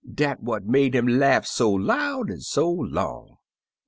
[0.15, 3.37] Dat what make him laugh so loud an' so long.